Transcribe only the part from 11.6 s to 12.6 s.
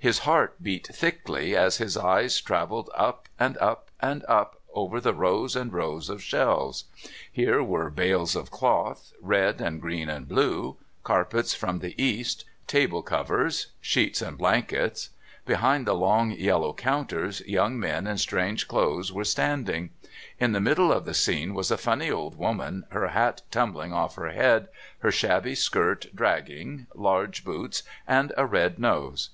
the East,